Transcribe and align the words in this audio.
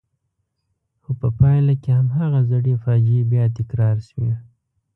خو 1.01 1.11
په 1.19 1.27
پایله 1.39 1.73
کې 1.81 1.91
هماغه 1.99 2.41
زړې 2.51 2.73
فاجعې 2.83 3.21
بیا 3.31 3.45
تکرار 3.57 3.97
شوې. 4.07 4.33